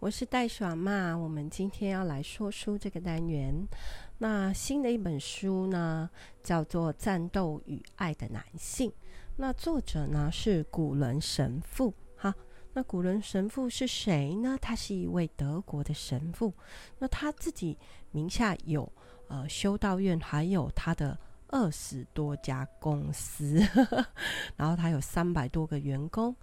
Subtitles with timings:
[0.00, 1.14] 我是戴爽嘛。
[1.14, 3.68] 我们今天要来说书这个单元。
[4.16, 6.08] 那新的一本书呢，
[6.42, 8.90] 叫做《战斗与爱的男性》。
[9.36, 11.92] 那作者呢是古伦神父。
[12.16, 12.34] 哈，
[12.72, 14.56] 那古伦神父是谁呢？
[14.58, 16.50] 他是一位德国的神父。
[16.98, 17.76] 那他自己
[18.10, 18.90] 名下有
[19.28, 23.60] 呃修道院，还有他的二十多家公司，
[24.56, 26.34] 然后他有三百多个员工。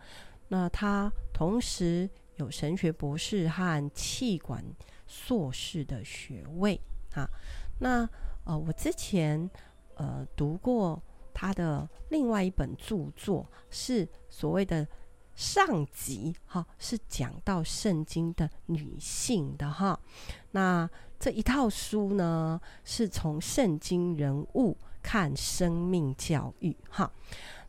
[0.47, 2.07] 那他同时
[2.37, 4.63] 有神学博士和气管
[5.05, 6.79] 硕士的学位
[7.13, 7.29] 啊。
[7.79, 8.09] 那
[8.45, 9.49] 呃，我之前
[9.95, 11.01] 呃读过
[11.33, 14.87] 他的另外一本著作，是所谓的
[15.35, 19.99] 上集哈，是讲到圣经的女性的哈。
[20.51, 27.11] 那这一套书呢，是从圣经人物看生命教育哈。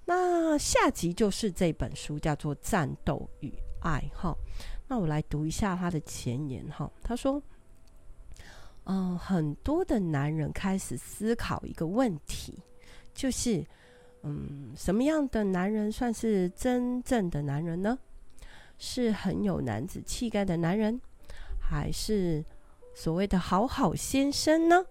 [0.07, 4.37] 那下集就是这本书，叫做《战斗与爱》哈。
[4.87, 6.91] 那我来读一下他的前言哈。
[7.03, 7.43] 他说
[8.85, 12.59] ：“嗯、很多的男人开始思考一个问题，
[13.15, 13.65] 就是，
[14.23, 17.99] 嗯，什么样的男人算是真正的男人呢？
[18.79, 21.01] 是很有男子气概的男人，
[21.61, 22.45] 还是
[22.95, 24.85] 所谓的好好先生呢？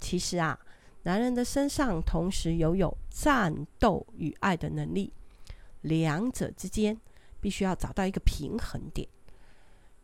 [0.00, 0.58] 其实啊。”
[1.06, 5.12] 男人的身上同时拥有战斗与爱的能力，
[5.82, 6.98] 两者之间
[7.44, 9.06] 必须要找到一个平衡点，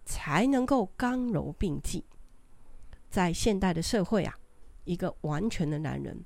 [0.05, 2.05] 才能够刚柔并济。
[3.09, 4.39] 在现代的社会啊，
[4.85, 6.23] 一个完全的男人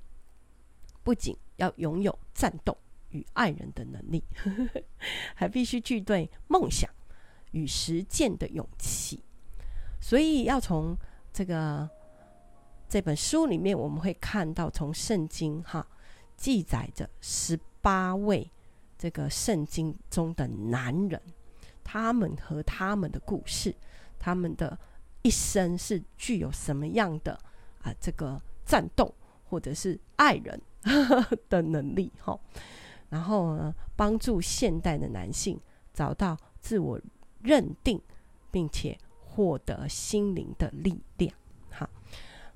[1.03, 2.77] 不仅要拥有战斗
[3.11, 4.21] 与爱人的能力，
[5.33, 6.91] 还必须具备梦想
[7.51, 9.23] 与实践的勇气。
[10.01, 10.97] 所以要从
[11.31, 11.89] 这个。
[12.87, 15.85] 这本书里面，我们会看到从圣经哈
[16.37, 18.49] 记载着十八位
[19.05, 21.21] 这个圣经中的男人，
[21.83, 23.71] 他们和他们的故事，
[24.17, 24.75] 他们的
[25.21, 27.39] 一生是具有什么样的
[27.83, 30.59] 啊这个战斗或者是爱人
[31.49, 32.35] 的能力哈，
[33.09, 35.61] 然后呢，帮助现代的男性
[35.93, 36.99] 找到自我
[37.43, 38.01] 认定，
[38.49, 41.31] 并且获得心灵的力量。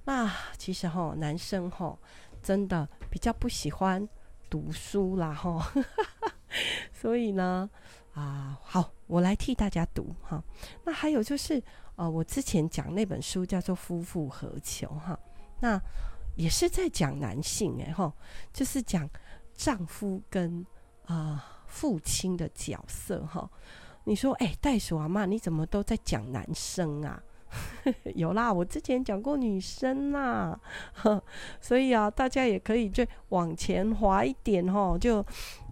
[0.06, 1.96] 那其实哈，男生哈
[2.42, 4.10] 真的比较不喜欢
[4.50, 5.72] 读书啦哈，
[6.94, 7.70] 所以呢
[8.14, 10.44] 啊，好，我来替大家读哈。
[10.86, 11.62] 那还有就是
[11.96, 15.18] 呃，我之前讲那本书叫做《夫复何求》哈，
[15.62, 15.82] 那
[16.36, 18.14] 也是在讲男性哎哈，
[18.54, 19.10] 就是讲
[19.54, 20.66] 丈夫跟
[21.06, 23.50] 啊父亲的角色哈。
[24.06, 27.22] 你说哎，袋鼠阿妈，你怎么都在讲男生啊？
[28.16, 30.60] 有啦，我之前讲过女生呐，
[31.60, 34.98] 所以啊，大家也可以就往前滑一点哈。
[34.98, 35.26] 就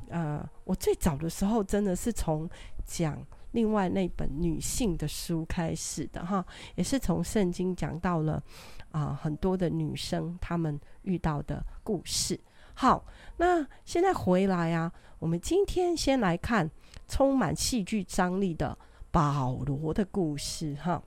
[0.09, 2.49] 呃，我最早的时候真的是从
[2.85, 6.45] 讲另外那本女性的书开始的哈，
[6.75, 8.41] 也是从圣经讲到了
[8.91, 12.39] 啊、很多的女生她们遇到的故事。
[12.73, 13.05] 好，
[13.37, 16.69] 那现在回来啊，我们今天先来看
[17.07, 18.77] 充满戏剧张力的
[19.11, 21.01] 保罗的故事哈。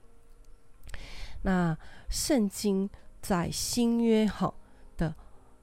[1.43, 1.77] 那
[2.09, 2.89] 圣经
[3.21, 4.53] 在新约哈
[4.97, 5.15] 的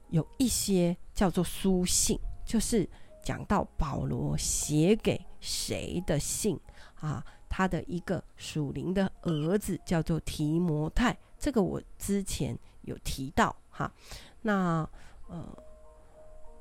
[0.09, 2.87] 有一些叫做书信，就是
[3.29, 6.59] 讲到保罗写给谁的信
[6.95, 7.23] 啊？
[7.47, 13.93] 他的一个属灵的儿子叫做提摩太，这个我之前有提到哈。
[14.41, 14.89] 那
[15.27, 15.45] 呃，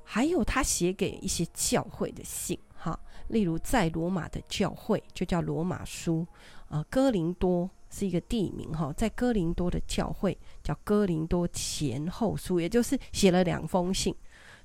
[0.04, 6.26] 还有他写给一些教会的信哈，例如在罗马的教会就叫罗马书
[6.68, 7.70] 啊，哥林多。
[7.90, 14.14] 是一个地名哈，在哥林多的教会叫哥林多前后书，也就是写了两封信，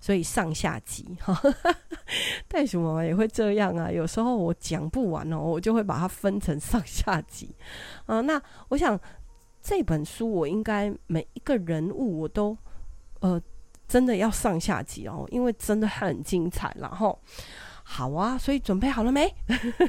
[0.04, 1.34] 所以上下集哈。
[2.50, 7.56] 袋鼠妈妈也会这样啊，有时候我讲不完哦，我就会把它分成上下集
[8.06, 8.20] 啊。
[8.20, 9.00] 那我想
[9.62, 12.58] 这本书我应该每一个人物我都
[13.22, 13.42] 呃
[13.88, 16.76] 真的要上下集哦，因为真的很精彩。
[16.78, 17.18] 然后
[17.84, 19.34] 好啊，所以准备好了没？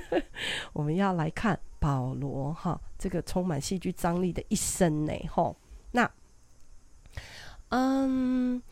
[0.72, 1.58] 我们要来看。
[1.80, 5.54] 保罗哈，这个充满戏剧张力的一生呢，哈，
[5.90, 6.10] 那，
[7.68, 8.62] 嗯，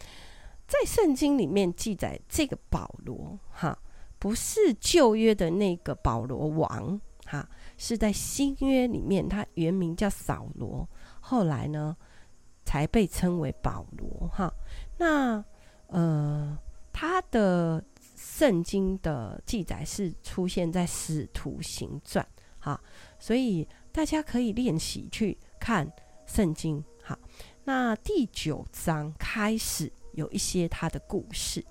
[0.73, 3.79] 在圣经里面记载这个保罗哈，
[4.19, 7.47] 不是旧约的那个保罗王哈，
[7.77, 10.89] 是在新约里面，他原名叫扫罗，
[11.21, 11.95] 后来呢
[12.65, 14.51] 才被称为保罗哈。
[14.97, 15.45] 那
[15.89, 16.59] 呃，
[16.91, 17.85] 他的
[18.17, 22.27] 圣经的记载是出现在使徒行传。
[22.59, 22.81] 哈，
[23.19, 25.87] 所以大家可以练习去看
[26.25, 26.83] 圣经。
[27.05, 27.19] 哈，
[27.65, 31.65] 那第九章开始有一些他的故事。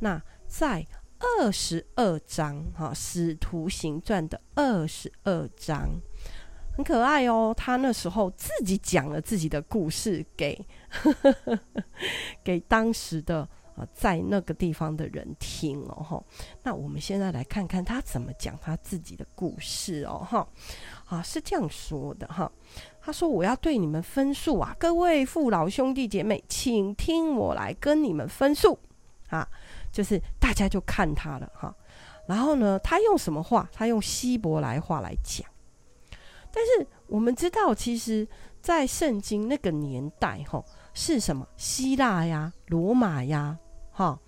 [0.00, 0.86] 那在
[1.18, 5.88] 二十二章，哈，《使徒行传》的二十二章，
[6.76, 7.54] 很可爱哦。
[7.56, 10.66] 他那时候自己讲了自己的故事给
[12.42, 16.24] 给当时的啊在那个地方的人听哦哈。
[16.62, 20.46] 那我们现在来看看他怎么讲他自己的故事哦哈。
[21.06, 22.50] 啊，是这样说的哈。
[23.00, 28.78] 他说：“我要对你们分数啊，各位父老兄弟姐妹，请听我来跟你们分数
[29.28, 29.48] 啊。
[29.90, 31.74] 就是大家就看他了哈。
[32.26, 33.68] 然后呢，他用什么话？
[33.72, 35.44] 他用希伯来话来讲。
[36.52, 38.26] 但是我们知道，其实，
[38.60, 40.64] 在圣经那个年代，哈，
[40.94, 41.46] 是什么？
[41.56, 43.58] 希腊呀，罗马呀，
[43.92, 44.18] 哈。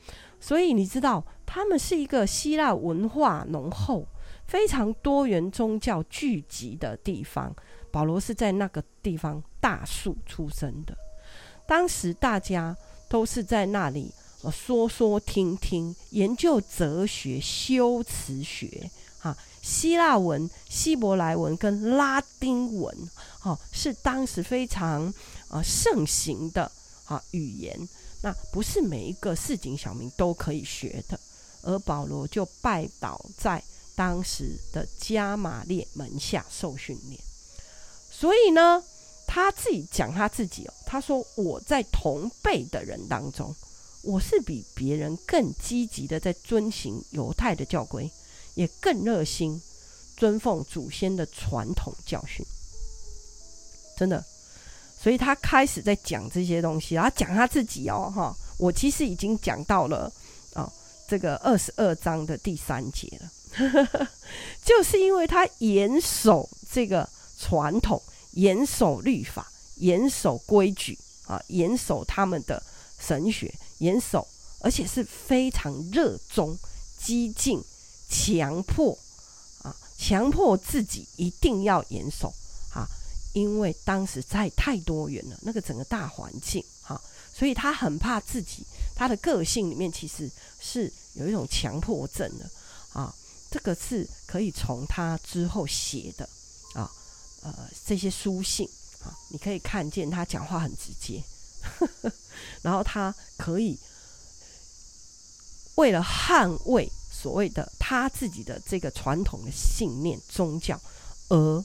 [0.41, 4.07] 所以你知道，他们是一个希腊文化浓厚、
[4.47, 7.55] 非常多元宗教聚集的地方。”
[7.91, 10.97] 保罗是在那个地方大树出生的，
[11.65, 12.77] 当时大家
[13.09, 14.13] 都是在那里
[14.51, 18.91] 说说听听，研究哲学、修辞学，
[19.21, 22.93] 哈，希腊文、希伯来文跟拉丁文，
[23.39, 25.15] 哈，是当时非常
[25.51, 26.69] 呃盛行的
[27.07, 27.79] 啊语言。
[28.25, 31.21] 那不是每一个市井小民都可以学的，
[31.61, 33.63] 而保罗就拜倒在
[33.95, 37.21] 当时的加玛列门下受训练。
[38.11, 38.83] 所以呢，
[39.27, 43.55] 他自己讲他自己哦，他说我在同辈的人当中，
[44.01, 48.11] 我是比别人更积极的在遵行犹太的教规，
[48.55, 49.61] 也更热心
[50.17, 52.43] 尊奉祖先的传统教训。
[53.99, 54.25] 真的，
[55.05, 60.11] 所以他开始在讲这些东西，然后讲他自己哦，哈，我其实已经讲到了
[60.55, 60.73] 哦，
[61.07, 64.09] 这个二十二章的第三节了，
[64.65, 67.07] 就是因为他严守这个
[67.39, 68.01] 传统。
[68.37, 69.47] 严守律法，
[69.77, 70.99] 严守规矩
[71.29, 72.61] 啊，严守他们的
[72.99, 74.27] 神学，严守，
[74.59, 76.59] 而且是非常热衷、
[76.99, 77.63] 激进、
[78.09, 78.99] 强迫
[79.63, 82.35] 啊，强迫自己一定要严守
[82.75, 82.89] 啊，
[83.35, 86.99] 因为当时在太多元了，那个整个大环境哈、
[87.35, 88.65] 所以他很怕自己，
[88.95, 92.51] 他的个性里面其实是有一种强迫症的
[92.93, 93.15] 啊，
[93.51, 96.27] 这个是可以从他之后写的
[96.75, 96.91] 啊。
[97.43, 98.67] 呃，这些书信
[99.03, 101.23] 啊，你可以看见他讲话很直接，
[101.79, 102.13] 呵呵，
[102.63, 103.79] 然后他可以
[105.75, 110.81] 为了捍卫所谓的他自己的这个传统的信念、宗教，
[111.29, 111.63] 而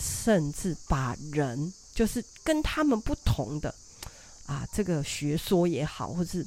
[0.00, 3.74] 甚至把人就是跟他们不同的
[4.46, 6.44] 啊，这个学说也好，或是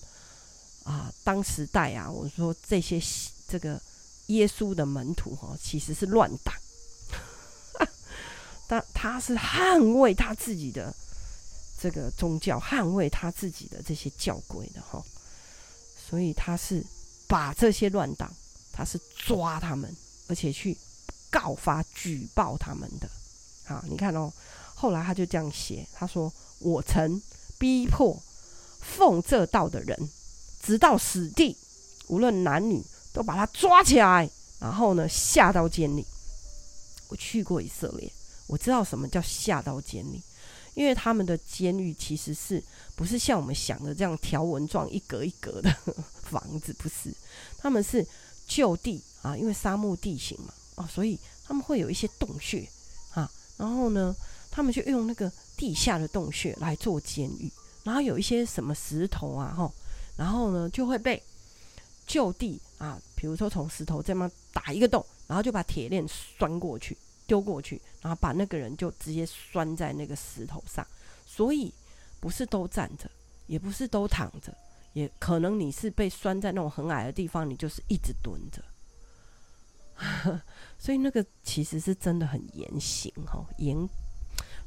[0.83, 2.99] 啊，当时代啊，我说这些
[3.47, 3.79] 这个
[4.27, 6.53] 耶稣的门徒哈，其实是乱党。
[8.67, 10.93] 他他是捍卫他自己的
[11.79, 15.03] 这个宗教，捍卫他自己的这些教规的哈，
[16.09, 16.83] 所以他是
[17.27, 18.33] 把这些乱党，
[18.71, 19.95] 他是抓他们，
[20.27, 20.75] 而且去
[21.29, 23.07] 告发举报他们的。
[23.65, 24.31] 好，你看哦，
[24.75, 27.21] 后来他就这样写，他说：“我曾
[27.57, 28.21] 逼迫
[28.81, 30.09] 奉这道的人，
[30.61, 31.55] 直到死地，
[32.07, 32.83] 无论男女，
[33.13, 34.29] 都把他抓起来，
[34.59, 36.05] 然后呢下到监里。
[37.09, 38.11] 我去过以色列。”
[38.47, 40.21] 我知道什么叫下到监里，
[40.73, 42.61] 因为他们的监狱其实是
[42.93, 45.73] 不是像我们想的这样条纹状一格一格的
[46.29, 46.73] 房子？
[46.73, 47.11] 不是，
[47.57, 48.05] 他们是
[48.45, 52.69] 就地啊，因为沙漠地形嘛，哦，所以他们会有一些洞穴，
[53.63, 54.13] 然后呢，
[54.51, 57.49] 他们就用那个地下的洞穴来做监狱，
[57.83, 59.71] 然后有一些什么石头啊，哈，
[60.17, 61.23] 然后呢就会被
[62.05, 66.97] 就地啊，比如说从石头这么打一个洞，然后就把铁链拴过去。
[67.25, 70.85] 丢过去，然后把那个人就直接拴在那个石头上，
[71.25, 71.73] 所以
[72.19, 73.09] 不是都站着，
[73.47, 74.53] 也不是都躺着，
[74.91, 78.61] 也可能你是被拴在那种很矮的地方，你就是一直蹲着。
[80.77, 83.87] 所以那个其实是真的很严刑哈，严。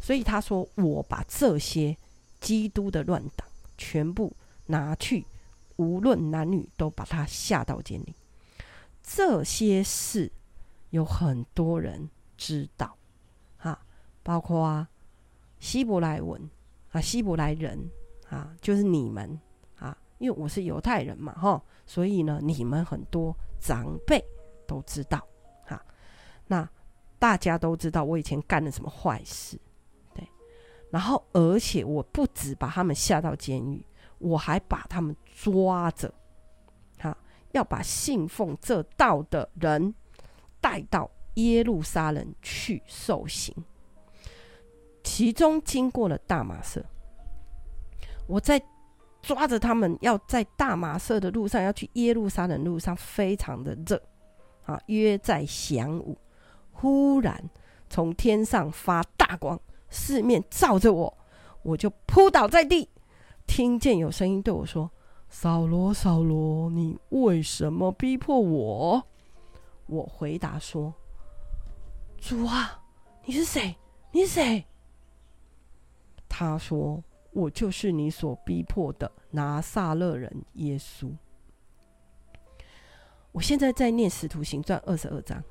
[0.00, 1.96] 所以他说：“我把这些
[2.40, 3.46] 基督的乱党
[3.78, 4.34] 全部
[4.66, 5.26] 拿去，
[5.76, 8.14] 无论男女，都把他下到监里。
[9.02, 10.30] 这些事
[10.90, 12.08] 有很多人。”
[12.38, 12.94] 知道，
[13.56, 13.80] 哈，
[14.22, 14.86] 包括啊，
[15.58, 16.50] 希伯来文
[16.92, 17.90] 啊，希伯来人
[18.28, 19.40] 啊，就是你们
[19.78, 24.22] 啊，因为我是犹太人嘛，哈，所以呢，你们很多长辈
[24.66, 25.26] 都知道，
[26.46, 26.68] 那
[27.18, 29.58] 大家都知道我以前干了什么坏事，
[30.14, 30.28] 对，
[30.90, 33.84] 然后而且我不止把他们下到监狱，
[34.18, 36.12] 我还把他们抓着，
[36.98, 37.16] 哈，
[37.52, 39.94] 要把信奉这道的人
[40.60, 41.10] 带到。
[41.36, 43.54] 耶路撒冷去受刑，
[45.04, 46.82] 其中经过了大马色。
[48.26, 48.58] 我在
[49.20, 54.02] 抓着他们，要在大马色的路上，要去耶路撒冷路上，非常的热
[54.64, 54.80] 啊。
[54.86, 56.16] 约在晌午，
[56.78, 57.48] 忽然
[57.88, 61.18] 从天上发大光，四面照着我，
[61.62, 62.90] 我就扑倒在地，
[63.46, 64.90] 听见有声音对我说
[65.30, 69.02] ：“扫罗，扫罗，你为什么逼迫我？”
[69.88, 70.92] 我回答说
[72.20, 72.82] ：“主啊，
[73.24, 73.74] 你是谁？
[74.12, 74.64] 你是谁？”
[76.28, 77.02] 他说
[77.32, 81.10] ：“我就是你所逼迫的拿撒勒人耶稣。”
[83.32, 85.42] 我现在在念《使徒行传》二十二章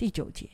[0.00, 0.48] 第九节，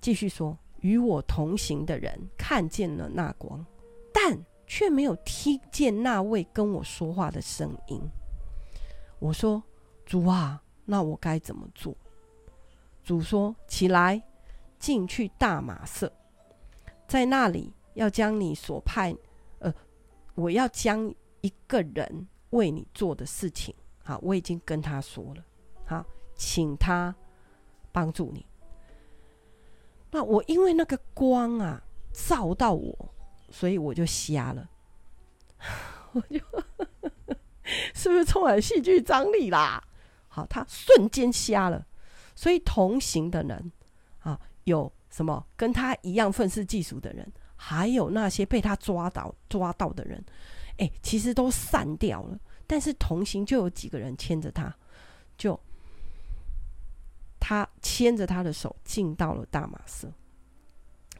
[0.00, 3.64] 继续说：“与我同行的人看见了那光，
[4.12, 4.36] 但
[4.66, 8.02] 却没有听见那位跟我说话的声音。”
[9.20, 9.62] 我说
[10.04, 11.96] ：“主啊，那我该怎么做？”
[13.04, 14.20] 主说：“起来，
[14.76, 16.12] 进去大马色，
[17.06, 19.16] 在那里要将你所派，
[19.60, 19.72] 呃，
[20.34, 23.72] 我要将一个人为你做的事情，
[24.02, 25.44] 好，我已经跟他说了，
[25.84, 27.14] 好，请他
[27.92, 28.44] 帮助你。
[30.10, 33.14] 那我因为那个光啊照到我，
[33.50, 34.68] 所以我就瞎了，
[36.12, 36.40] 我就
[37.94, 39.82] 是不是充满戏剧张力啦？
[40.28, 41.86] 好，他瞬间瞎了。”
[42.34, 43.72] 所以同行的人
[44.20, 50.24] 啊，有什么跟他一样愤世嫉俗的人，还有那些被他抓到抓到的人，
[50.78, 52.38] 哎，其实都散掉了。
[52.66, 54.72] 但是同行就有几个人牵着他，
[55.36, 55.58] 就
[57.48, 60.12] 他牵着他的手进到了大马色。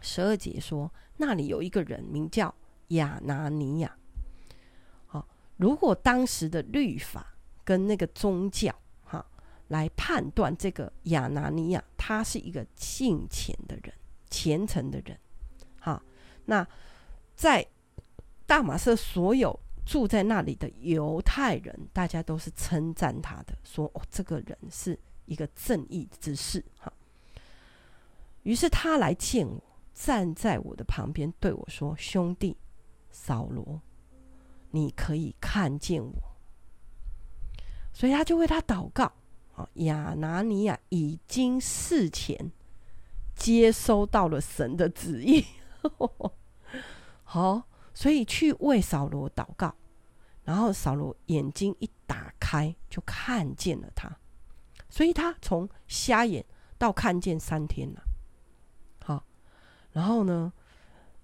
[0.02, 2.54] 十二节说，那里有一个人名叫
[2.88, 3.96] 亚拿尼亚。
[5.06, 9.24] 好，如果当时的律法跟那个宗教哈。
[9.68, 13.94] 来判断这个亚拿尼亚，他是一个敬虔的人，
[14.28, 15.18] 虔诚的人。
[15.78, 16.02] 好，
[16.44, 16.66] 那
[17.36, 17.66] 在
[18.46, 26.92] 大马色所有住在那里的犹太人，大家都是称赞他的，说：“哦，这个人是一个正义之士。”哈。
[28.42, 29.62] 于是他来见我，
[29.94, 32.56] 站在我的旁边，对我说：“兄弟
[33.10, 33.80] 扫罗，
[34.70, 36.12] 你可以看见我。”
[37.92, 39.12] 所以他就为他祷告。
[39.74, 42.52] 亚拿尼亚已经事前
[43.34, 45.44] 接收到了神的旨意，
[47.24, 49.74] 好，所以去为扫罗祷告，
[50.44, 54.16] 然后扫罗眼睛一打开就看见了他，
[54.88, 56.44] 所以他从瞎眼
[56.76, 58.02] 到看见三天了，
[59.04, 59.24] 好，
[59.92, 60.52] 然后呢，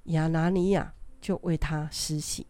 [0.04, 2.46] 亚拿尼亚就为他施洗，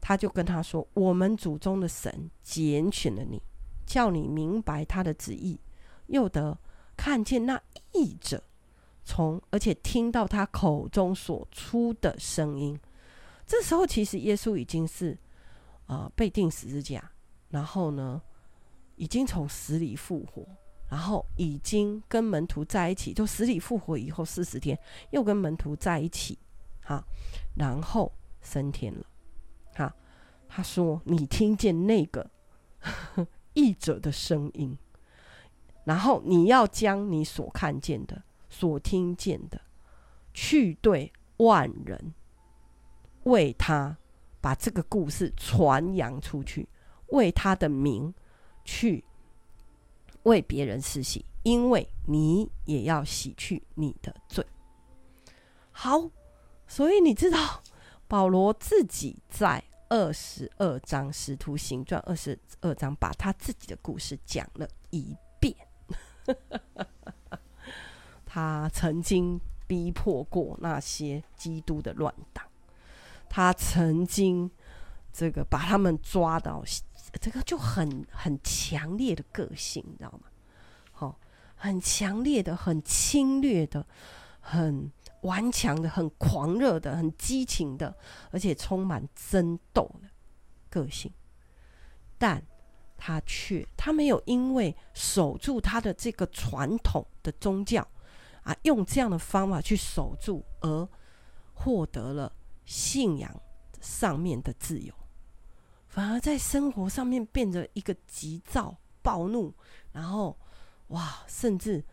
[0.00, 3.42] 他就跟他说：“我们祖宗的神拣选了你。”
[3.86, 5.60] 叫你明白他的旨意，
[6.06, 6.58] 又得
[6.96, 7.60] 看见那
[7.92, 8.42] 译者
[9.04, 12.80] 从，而且听到他口中所出的声音。
[13.46, 15.18] 这时候，其实耶稣已经是
[15.84, 17.12] 啊、被钉十字架，
[17.50, 18.22] 然后呢，
[18.96, 20.46] 已经从死里复活，
[20.88, 23.12] 然后已经跟门徒在一起。
[23.12, 24.78] 就死里复活以后四十天，
[25.10, 26.38] 又跟门徒在一起，
[26.82, 27.04] 哈，
[27.56, 29.06] 然后升天了。
[29.74, 29.94] 哈，
[30.48, 32.30] 他说：“你听见那个。
[33.54, 34.76] ”译者的声音，
[35.84, 39.60] 然后你要将你所看见的、所听见的，
[40.32, 42.14] 去对万人，
[43.22, 43.96] 为他
[44.40, 46.68] 把这个故事传扬出去，
[47.10, 48.12] 为他的名
[48.64, 49.04] 去
[50.24, 54.44] 为别人施洗，因为你也要洗去你的罪。
[55.70, 56.10] 好，
[56.66, 57.62] 所以你知道
[58.08, 59.62] 保罗自己在。
[59.90, 65.54] 二十二章《使徒行传》二十二章，把他自己的故事讲了一遍。
[68.24, 72.44] 他曾经逼迫过那些基督的乱党，
[73.28, 74.50] 他曾经
[75.12, 76.64] 这个把他们抓到，
[77.18, 80.28] 这个就很很强烈的个性，你知道吗？
[80.92, 81.18] 好，
[81.54, 83.86] 很强烈的、很侵略的、
[84.40, 84.92] 很。
[85.24, 87.96] 顽强的、很狂热的、很激情的，
[88.30, 90.08] 而且充满争斗的
[90.68, 91.10] 个性，
[92.18, 92.44] 但
[92.98, 97.88] 他却他没有因为守住他的这个传统的宗教
[98.42, 100.86] 啊，用这样的方法去守住而
[101.54, 102.30] 获得了
[102.66, 103.34] 信仰
[103.80, 104.92] 上面的自由，
[105.94, 109.54] 反而在生活上面变得一个急躁、暴怒，
[109.92, 110.36] 然后
[110.88, 111.84] 哇，甚至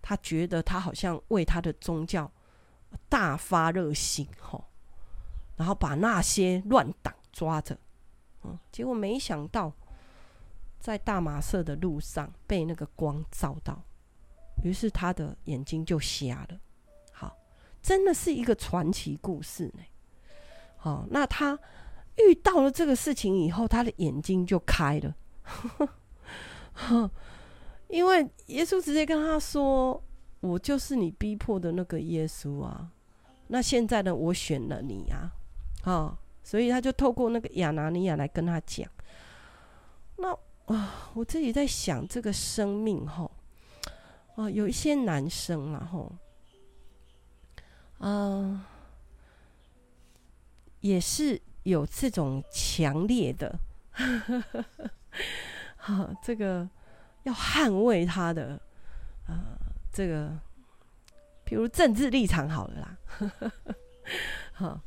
[0.00, 2.30] 他觉得他好像为他的宗教。
[3.08, 4.64] 大发热心吼，
[5.56, 7.78] 然后把那些乱党抓着，
[8.42, 9.72] 嗯，结果没想到
[10.80, 13.80] 在大马色的路上被那个光照到，
[14.64, 16.58] 于是他的眼睛就瞎了。
[17.12, 17.36] 好，
[17.80, 19.82] 真的是一个传奇故事呢。
[20.76, 21.56] 好，那他
[22.28, 25.14] 遇到了这个事情以后，他的眼睛就开了，
[27.88, 30.02] 因为耶稣直接跟他说。
[30.42, 32.90] 我就是你逼迫的那个耶稣啊。
[33.48, 35.30] 那现在呢，我选了你啊，
[35.84, 38.90] 哦，所以他就透过那个亚拿尼亚来跟他讲。
[40.16, 40.32] 那
[40.64, 43.30] 啊，我自己在想这个生命哈，
[44.36, 46.10] 啊，有一些男生啊，吼，
[47.98, 48.64] 嗯，
[50.80, 53.58] 也是有这种强烈的。
[55.76, 56.68] 好，这个
[57.24, 58.60] 要捍卫他的，
[59.26, 59.58] 呃，
[59.92, 60.38] 这个，
[61.44, 62.98] 比如政治立场好了啦，
[64.52, 64.80] 好，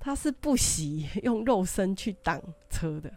[0.00, 3.12] 他是不惜用肉身去挡车的，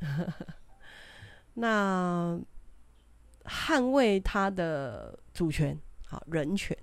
[1.54, 2.40] 那
[3.44, 6.76] 捍卫他的主权，好，人权，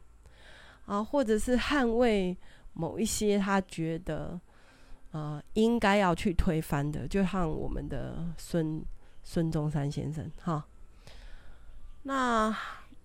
[0.86, 2.38] 啊，或者是捍卫
[2.74, 4.40] 某一些他觉得。
[5.12, 8.84] 啊、呃，应该要去推翻的，就像我们的孙
[9.24, 10.66] 孙中山先生哈。
[12.04, 12.56] 那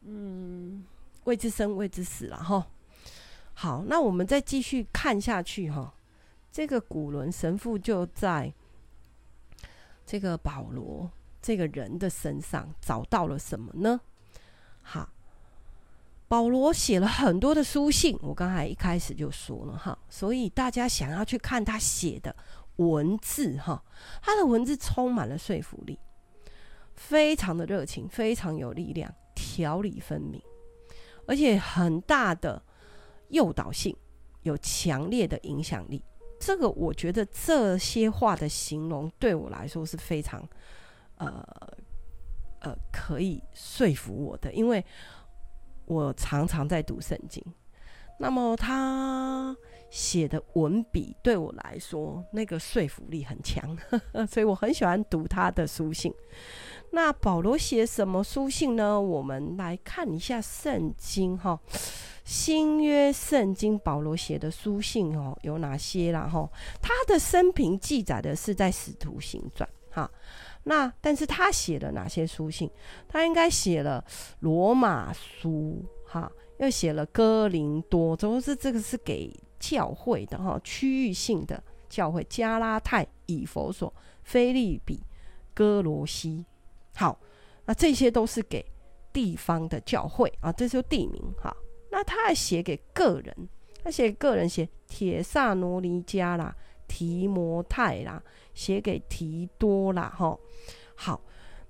[0.02, 0.84] 嗯，
[1.24, 2.66] 未知生，未知死了哈。
[3.54, 5.92] 好，那我们再继续看下去哈。
[6.52, 8.52] 这个古伦神父就在
[10.06, 11.10] 这个保罗
[11.42, 14.00] 这个人的身上找到了什么呢？
[14.82, 15.08] 好。
[16.28, 22.34] 保罗写了很多的书信，我刚才一开始就说了哈，所以大家想要去看他写的
[22.76, 23.80] 文字哈，
[24.20, 25.96] 他的文字充满了说服力，
[26.94, 30.42] 非常的热情，非常有力量，条理分明，
[31.28, 32.60] 而且很大的
[33.28, 33.96] 诱导性，
[34.42, 36.02] 有强烈的影响力。
[36.40, 40.46] 这个我觉得这些话的形容对我来说是非常
[41.18, 41.42] 呃
[42.60, 44.84] 呃可以说服我的，因为。
[45.86, 47.42] 我常常在读圣经，
[48.18, 49.56] 那么他
[49.88, 53.76] 写的文笔对我来说，那个说服力很强，
[54.28, 56.12] 所以我很喜欢读他的书信。
[56.90, 59.00] 那保罗写什么书信呢？
[59.00, 61.58] 我们来看一下圣经哈，
[62.24, 66.28] 新约圣经保罗写的书信哦有哪些啦？
[66.28, 66.48] 哈，
[66.80, 70.10] 他的生平记载的是在使徒行传哈。
[70.68, 72.68] 那但是他写了哪些书信？
[73.06, 74.04] 他应该写了
[74.40, 85.00] 罗马书，哈，又写了哥林多，总是这个是给教会的哈，区域性的教会，加拉太、以弗所、腓利比、
[85.54, 86.44] 哥罗西。
[86.96, 87.16] 好，
[87.64, 88.64] 那这些都是给
[89.12, 91.56] 地方的教会啊，这是地名哈。
[91.92, 93.48] 那他还写给个人，
[93.84, 96.52] 他写个人写铁撒罗尼迦啦。
[96.88, 98.22] 提摩太啦，
[98.54, 100.38] 写给提多啦，哈，
[100.94, 101.20] 好，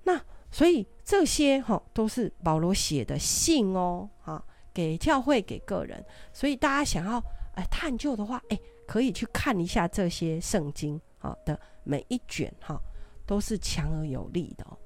[0.04, 7.22] 那所以这些哈都是保罗写的信哦，啊，给教会给个人，所以大家想要
[7.54, 12.80] 哎探究的话，哎，可以去看一下这些圣经啊的每一卷哈，
[13.26, 14.76] 都是强而有力的哦。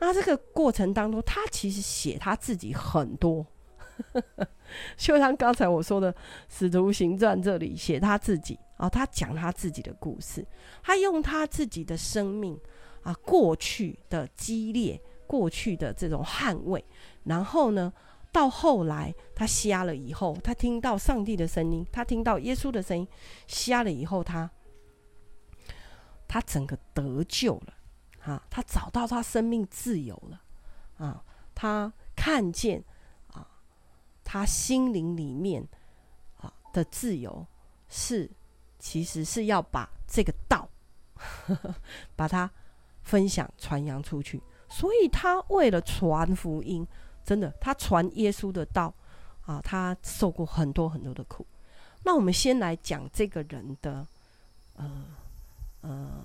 [0.00, 3.46] 那这个过程当中，他其实写他自己很多。
[4.96, 6.12] 就像刚才我说的
[6.48, 10.44] 《使徒行传》这里写他自己啊，他讲他自己的故事，
[10.82, 12.58] 他用他自己的生命
[13.04, 16.84] 啊，过去的激烈，过去的这种捍卫，
[17.22, 17.92] 然后呢，
[18.32, 23.06] 到后来他瞎了以后，他听到上帝的声音，他听到耶稣的声音，
[23.46, 24.50] 瞎了以后，他
[26.26, 27.74] 他整个得救了
[28.24, 30.42] 啊，他找到他生命自由了
[30.96, 32.82] 啊，他看见
[33.28, 33.46] 啊。
[34.24, 35.68] 他心灵里面
[36.38, 37.46] 啊的自由
[37.88, 38.28] 是，
[38.82, 40.68] 其实是要把这个道
[42.16, 42.50] 把它
[43.02, 46.84] 分享传扬出去，所以他为了传福音，
[47.24, 48.92] 真的他传耶稣的道
[49.46, 51.46] 啊，他受过很多很多的苦。
[52.02, 54.04] 那我们先来讲这个人的
[54.74, 55.06] 呃
[55.82, 56.24] 呃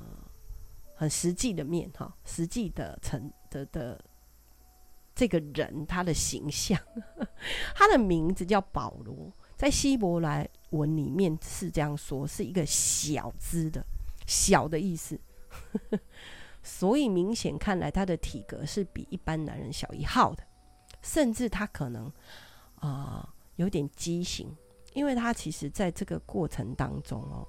[0.96, 4.04] 很实际的面哈，实际的成的的。
[5.14, 6.80] 这个人他的形象，
[7.74, 13.86] 他的名字叫保罗，在希伯来文里面是这样说，是一个小只的
[14.26, 15.20] 小的意思，
[16.64, 20.44] 所以明显看来他的体格是比一般男人小一号的，
[21.02, 22.12] 甚至他可能
[22.76, 24.56] 啊、有点畸形，
[24.94, 27.48] 因为他其实在这个过程当中哦，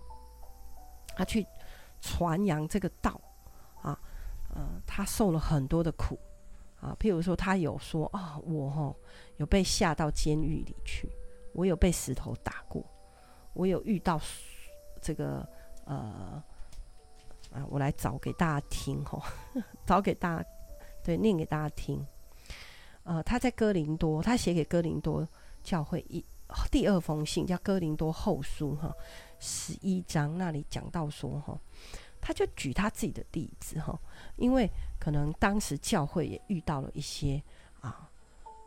[1.17, 1.47] 他去
[2.01, 3.21] 传扬这个道
[3.83, 3.99] 啊，
[4.55, 6.19] 呃，他受了很多的苦。
[6.81, 8.95] 啊，譬如说，他有说啊，我哈
[9.39, 11.09] 有被下到监狱里去，
[11.53, 12.85] 我有被石头打过，
[13.59, 14.21] 我有遇到
[15.03, 15.47] 这个
[15.85, 16.41] 呃
[17.51, 19.21] 啊，我来找给大家听哈，
[19.85, 20.49] 找给大家
[21.03, 22.07] 对念给大家听。
[23.03, 25.27] 呃，他在哥林多，他写给哥林多
[25.65, 26.25] 教会一
[26.71, 28.95] 第二封信叫《哥林多后书》哈，
[29.41, 31.59] 十一章那里讲到说哈。
[32.21, 33.99] 他就举他自己的例子哈，
[34.37, 37.43] 因为可能当时教会也遇到了一些
[37.81, 38.09] 啊，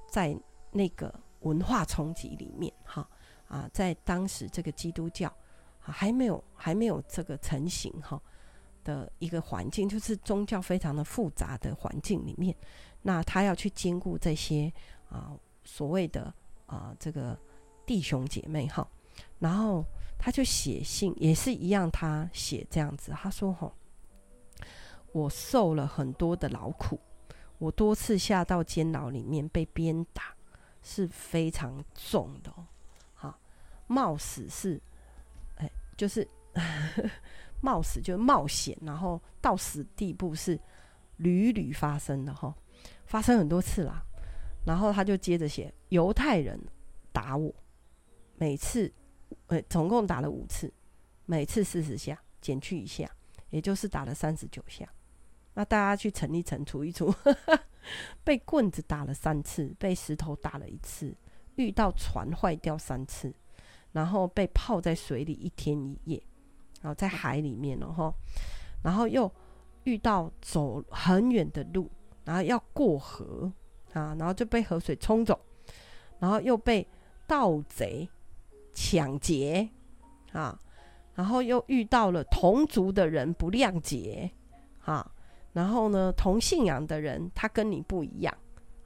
[0.09, 0.35] 在
[0.71, 3.07] 那个文化冲击里面，哈，
[3.51, 5.31] 啊在当时这个基督教
[5.77, 8.19] 还没有还没有这个成型哈
[8.85, 12.55] 的一个环境，就是宗教非常的复杂的环境里面，
[13.01, 14.71] 那他要去兼顾这些
[15.09, 16.33] 啊所谓的
[16.65, 17.37] 啊这个
[17.85, 18.87] 弟兄姐妹哈，
[19.39, 19.83] 然后
[20.17, 23.71] 他就写信也是一样，他写这样子，他说哈，
[25.11, 26.97] 我受了很多的劳苦。
[27.57, 30.35] 我多次下到监牢里面被鞭打，
[30.81, 32.51] 是非常重的。
[33.91, 34.81] 冒死是，
[35.57, 36.25] 哎，就是
[37.61, 40.57] 冒死就是冒险，然后到死地步是
[41.17, 42.55] 屡屡发生的哈，
[43.05, 44.01] 发生很多次啦。
[44.65, 46.59] 然后他就接着写，犹太人
[47.11, 47.53] 打我，
[48.37, 48.91] 每次，
[49.47, 50.71] 呃，总共打了五次，
[51.25, 53.09] 每次四十下，减去一下，
[53.49, 54.87] 也就是打了三十九下。
[55.53, 57.13] 那大家去乘一乘，除一除，
[58.23, 61.13] 被棍子打了三次，被石头打了一次，
[61.55, 63.33] 遇到船坏掉三次，
[63.91, 66.23] 然后被泡在水里一天一夜，
[66.81, 68.13] 然后在海里面了哈，
[68.83, 69.31] 然后又
[69.83, 71.89] 遇到走很远的路，
[72.23, 73.51] 然后要过河
[73.93, 75.39] 啊，然后就被河水冲走，
[76.19, 76.87] 然后又被
[77.27, 78.07] 盗贼
[78.73, 79.69] 抢劫
[80.31, 80.57] 啊，
[81.13, 84.31] 然后又遇到了同族的人不谅解
[84.83, 85.11] 啊。
[85.53, 88.33] 然后呢，同信仰的人他跟你不一样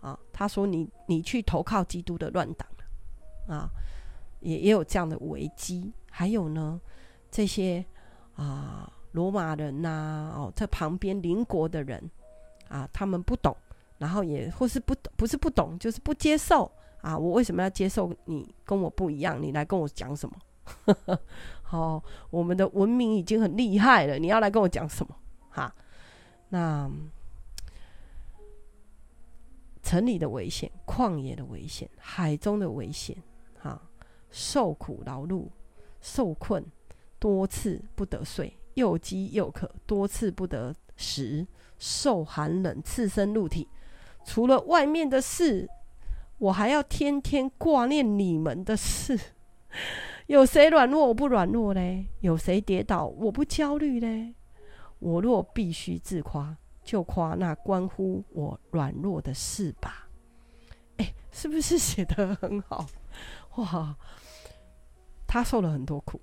[0.01, 2.67] 啊，他说你你去投靠基督的乱党
[3.47, 3.69] 啊，
[4.45, 5.91] 也也有这样的危机。
[6.09, 6.79] 还有呢，
[7.29, 7.83] 这些
[8.35, 12.09] 啊罗马人呐、哦，在旁边邻国的人
[12.69, 13.55] 啊，他们不懂，
[13.97, 17.17] 然后也或是不不是不懂，就是不接受啊。
[17.17, 19.41] 我为什么要接受你跟我不一样？
[19.41, 20.35] 你来跟我讲什么？
[21.61, 25.15] 好、我们的文明已经很厉害了，你要来跟我讲什么？
[25.49, 25.73] 哈。
[26.49, 26.89] 那
[29.83, 33.15] 城里的危险、旷野的危险、海中的危险，
[33.59, 33.81] 哈，
[34.35, 35.45] 受苦劳碌、
[36.01, 36.61] 受困，
[37.17, 41.47] 多次不得睡，又饥又渴，多次不得食，
[41.79, 43.69] 受寒冷，赤身露体。
[44.25, 45.69] 除了外面的事，
[46.37, 49.17] 我还要天天挂念你们的事。
[50.27, 52.07] 有谁软弱，我不软弱嘞？
[52.19, 54.33] 有谁跌倒，我不焦虑嘞？
[54.99, 60.09] 我若必须自夸，就夸那关乎我软弱的事吧。
[60.97, 62.85] 哎，是不是写得很好？
[63.55, 63.95] 哇，
[65.35, 66.17] 他受了很多苦，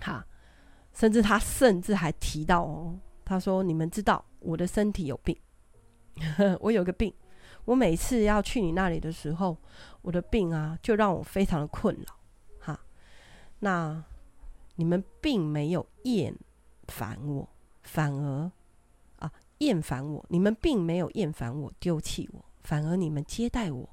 [0.00, 0.26] 哈，
[0.94, 5.38] 甚至他甚至还提到哦，他说：“你们知道我的身体有病，
[6.60, 7.12] 我有个病，
[7.66, 9.54] 我每次要去你那里的时候，
[10.00, 12.16] 我的病啊，就让我非常的困扰。
[12.60, 12.80] 哈，
[13.58, 14.02] 那
[14.76, 16.34] 你们并没有厌。”
[16.88, 17.46] 烦我，
[17.82, 18.50] 反而
[19.16, 20.24] 啊厌烦我。
[20.30, 23.86] 你们并没有厌烦我、丢弃我，反而你们接待我，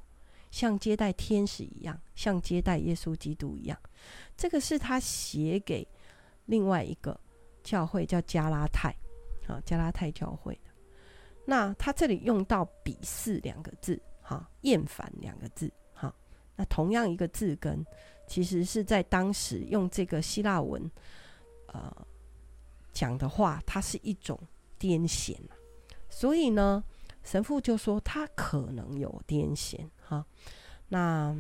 [0.52, 3.78] 像接待天使一样，像接待耶稣基督一样。
[4.36, 5.88] 这个是他写给
[6.46, 7.20] 另外一个
[7.64, 8.90] 教会，叫加拉太
[9.48, 10.72] 啊，加拉太教会的。
[11.46, 16.14] 那他这里用到“鄙视”两个字，哈，厌烦两个字，哈。
[16.56, 17.86] 那同样一个字根，
[18.28, 20.90] 其实是在当时用这个希腊文，
[21.68, 21.96] 呃。
[22.94, 24.40] 讲的话，它是一种
[24.80, 25.38] 癫痫，
[26.10, 26.84] 所以呢，
[27.24, 30.26] 神父就说他可能有癫痫哈。
[30.90, 31.36] 那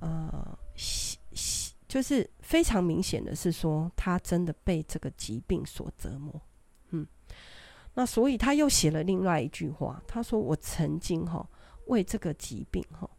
[0.00, 0.58] 呃，
[1.88, 6.40] 就是非常明显的是说，他真的被这个疾病所折磨。
[6.90, 7.06] 嗯，
[7.94, 11.46] 那所以他又写了另外一句话，他说：“我曾经哈
[11.86, 13.10] 为这个疾病哈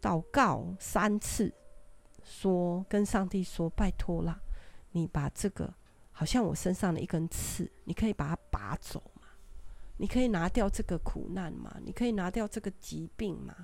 [0.00, 1.52] 祷告三次，
[2.22, 4.40] 说跟上帝说，拜托啦，
[4.92, 5.74] 你把这个。”
[6.12, 9.02] 好像我身上的一根刺，你可以把它拔走？
[10.00, 11.76] 你可以拿掉这个苦难吗？
[11.84, 13.54] 你可以拿掉这个疾病吗？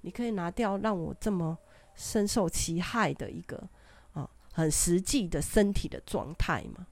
[0.00, 1.58] 你可以拿掉让我这么
[1.94, 3.68] 深受其害的一个
[4.14, 6.86] 啊很实际的身体的状态吗？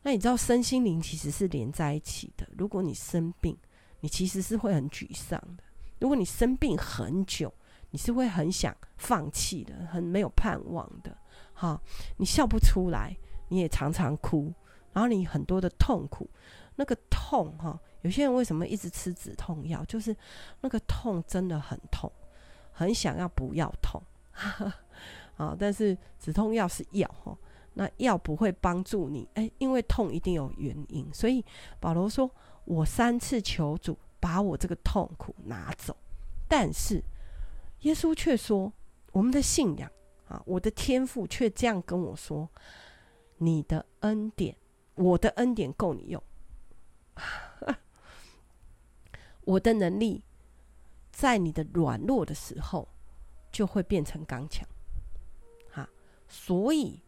[0.00, 2.48] 那你知道身心灵其实是连在一起的。
[2.56, 3.54] 如果你生病，
[4.00, 5.62] 你其实是会很沮丧的；
[5.98, 7.52] 如果你生病很久，
[7.90, 11.14] 你是会很想放弃的，很没有盼望的。
[11.52, 11.78] 哈，
[12.16, 13.14] 你笑不出来。
[13.48, 14.52] 你也常常哭，
[14.94, 16.28] 然后你很多的痛苦，
[16.76, 19.84] 那个痛哈，有些人为什么一直吃止痛药？
[19.86, 20.16] 就是
[20.60, 22.10] 那个痛真的很痛，
[22.70, 24.00] 很想要不要痛，
[25.36, 27.36] 啊，但是止痛药是药哈，
[27.72, 31.44] 那药不会帮助你，哎，因为痛一定有原因，所以
[31.80, 32.30] 保罗说，
[32.64, 35.96] 我三次求主把我这个痛苦拿走，
[36.46, 37.02] 但是
[37.80, 38.72] 耶稣却说，
[39.12, 39.90] 我们的信仰
[40.28, 42.48] 啊，我的天赋却这样跟我说。
[43.38, 44.56] 你的恩典，
[44.94, 46.22] 我的恩典够你用。
[49.44, 50.24] 我的能力
[51.12, 52.88] 在你的软弱的时候，
[53.52, 54.66] 就会变成刚强。
[55.70, 55.88] 哈，
[56.28, 57.00] 所以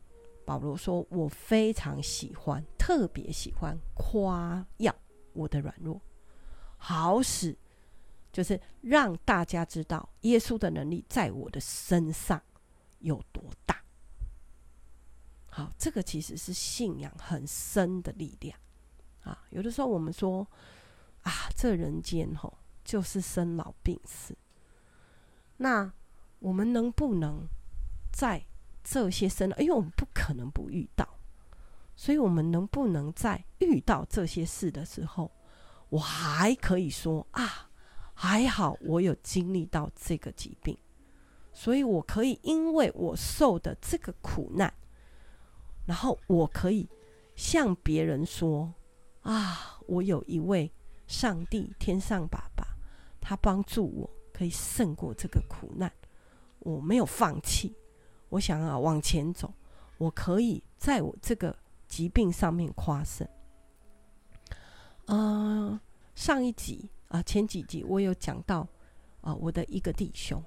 [0.44, 4.94] 保罗说，我非常喜欢，特别喜欢夸耀
[5.32, 6.00] 我的软弱，
[6.76, 7.56] 好使
[8.32, 12.40] 就是让大家知道耶稣的能力在我的身上
[12.98, 13.82] 有多大。
[15.48, 18.58] 好，这个其实是信仰很深的力量
[19.22, 19.42] 啊。
[19.50, 20.46] 有的时候我们说
[21.26, 24.36] 啊，这人间吼就是生老病死。
[25.56, 25.92] 那
[26.38, 27.48] 我们能不能
[28.12, 28.46] 在
[28.84, 31.18] 这些生，因为我们不可能不遇到，
[31.96, 35.32] 所以我们能不能在遇到这些事的时候，
[35.88, 37.70] 我还可以说啊，
[38.14, 40.78] 还好我有经历到这个疾病，
[41.52, 44.72] 所以我可以因为我受的这个苦难。
[45.86, 46.88] 然后我可以
[47.34, 48.74] 向别人说
[49.22, 50.70] ：“啊，我有一位
[51.06, 52.66] 上帝，天上爸爸，
[53.20, 55.92] 他帮助我可以胜过这个苦难。
[56.60, 57.74] 我没有放弃，
[58.28, 59.52] 我想要往前走。
[59.98, 61.56] 我可以在我这个
[61.88, 63.26] 疾病上面夸胜。”
[65.06, 65.80] 呃，
[66.14, 68.66] 上一集啊，前几集我有讲到
[69.20, 70.42] 啊，我的一个弟兄，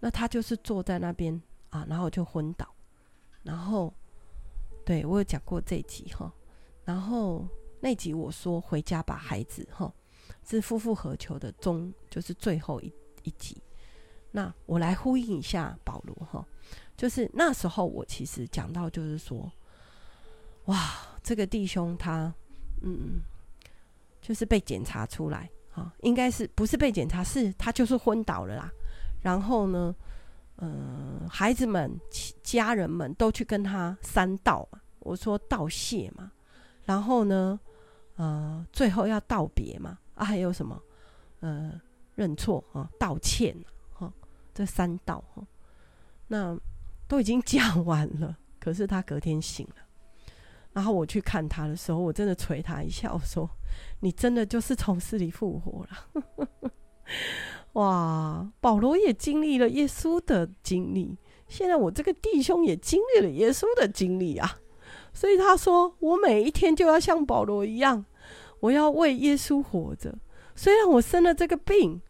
[0.00, 1.40] 那他就是坐在那边
[1.70, 2.68] 啊，然后就昏倒，
[3.42, 3.92] 然后。
[4.86, 6.30] 对，我有讲过这集哈，
[6.84, 7.48] 然后
[7.84, 9.92] 那集我说回家把孩子哈，
[10.42, 12.90] 是夫复何求的中，就是最后一
[13.24, 13.62] 一集。
[14.30, 16.42] 那我来呼应一下保罗哈，
[16.96, 19.52] 就是那时候我其实讲到就是说，
[20.64, 22.32] 哇，这个弟兄他
[22.80, 23.20] 嗯，
[24.22, 28.72] 就是被检查出来哈，应该是不是被检查，是他就是昏倒了啦。
[29.20, 29.94] 然后呢？
[30.58, 32.00] 嗯、孩子们、
[32.40, 36.30] 家人们都去跟他三道嘛，我说道谢嘛，
[36.84, 37.58] 然后呢，
[38.16, 40.80] 呃，最后要道别嘛，啊，还有什么？
[41.40, 41.80] 呃，
[42.14, 43.56] 认错啊，道歉
[43.92, 44.12] 哈、啊，
[44.54, 45.46] 这三道哈、啊，
[46.28, 46.58] 那
[47.06, 48.36] 都已经讲完了。
[48.60, 49.76] 可是他隔天醒了，
[50.72, 53.46] 然后我去看他的时候，我真的捶他一下，我说
[54.00, 56.70] ：“你真的就是从死里复活了。
[57.74, 64.58] ”哇，保罗也经历了耶稣的经历，现在我这个弟兄也经历了耶稣的经历啊，
[65.14, 68.04] 所以他说，我每一天就要像保罗一样，
[68.60, 70.14] 我要为耶稣活着。
[70.54, 72.00] 虽然我生了这个病，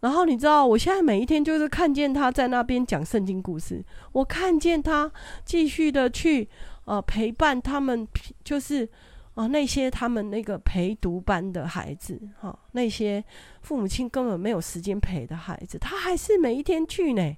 [0.00, 5.10] 然后你知道，我现在每一天就是看见他在那边讲圣经故事，我看见他
[5.44, 6.48] 继续的去
[6.84, 8.06] 呃陪伴他们，
[8.44, 8.88] 就是。
[9.34, 13.24] 啊，那些他们那个陪读班的孩子，哈、那些
[13.62, 17.36] 父母亲根本没有时间陪的孩子，他还是每一天去呢。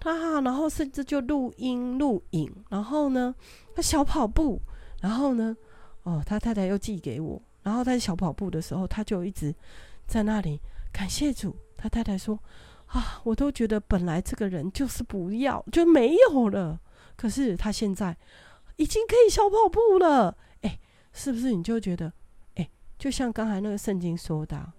[0.00, 3.32] 他然后甚至就录音录影，然后呢，
[3.74, 4.60] 他小跑步，
[5.00, 5.56] 然后呢，
[6.02, 9.54] 哦，他太太又寄给我，然后他在小跑步的时候，他就一直
[10.06, 10.60] 在那里
[10.92, 11.56] 感谢主。
[11.76, 12.38] 他太太说
[12.86, 16.80] ：“啊，我都觉得本来这个人就是不要就没有了，
[17.16, 18.16] 可是他现在
[18.76, 20.36] 已经可以小跑步了。”
[21.14, 22.10] 是不是你就觉得，
[22.54, 22.66] 哎，
[22.98, 24.72] 就像刚才那个圣经说的，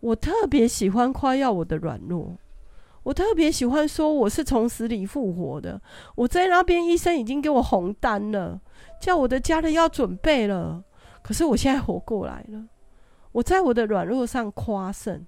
[0.00, 2.38] 我特别喜欢夸耀我的软弱，
[3.04, 5.80] 我特别喜欢说我是从死里复活的。
[6.16, 8.60] 我在那边，医生已经给我红单了，
[9.00, 10.82] 叫我的家人要准备了。
[11.22, 12.66] 可是我现在活过来了，
[13.32, 15.24] 我在我的软弱上夸胜，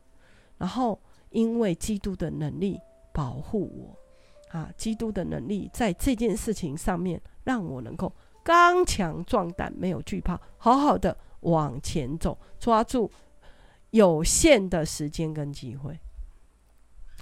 [0.58, 2.78] 然后因为基督的能力
[3.12, 8.12] 保护我，啊，基督的能力在这件事情上面让我能够。
[8.42, 13.10] 刚强壮胆，没有惧怕，好好的往前走，抓住
[13.90, 15.98] 有限的时间跟机会。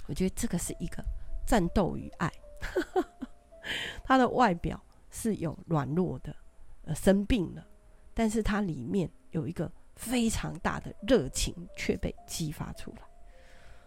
[0.07, 1.03] 我觉得这个是一个
[1.45, 2.31] 战斗与爱。
[4.03, 6.35] 他的外表是有软弱的，
[6.83, 7.65] 呃，生病了，
[8.13, 13.01] 但是他里面有一个非常大的热情，却被激发出来。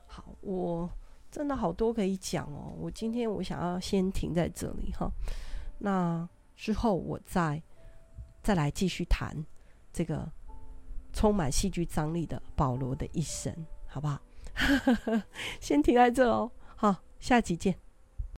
[0.06, 0.90] 好，我
[1.30, 2.74] 真的好多可以讲哦。
[2.78, 5.10] 我今天我想要先停在这里哈。
[5.78, 6.28] 那。
[6.60, 7.62] 之后我再
[8.42, 9.32] 再来继续谈
[9.92, 10.28] 这个
[11.12, 13.54] 充满戏剧张力的保罗的一生，
[13.86, 14.20] 好不好？
[15.60, 17.87] 先停在这哦，好，下集见。